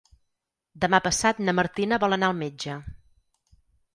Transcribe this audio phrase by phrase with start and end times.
[0.85, 2.79] Demà passat na Martina vol anar al metge.